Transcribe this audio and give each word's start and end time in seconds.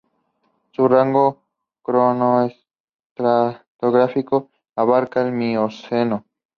Su 0.71 0.87
rango 0.87 1.43
cronoestratigráfico 1.83 4.49
abarcaba 4.75 5.27
el 5.27 5.31
Mioceno. 5.33 6.25